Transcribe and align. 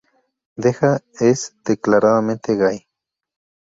Deja 0.55 1.03
es 1.19 1.55
declaradamente 1.63 2.55
gay. 2.57 2.87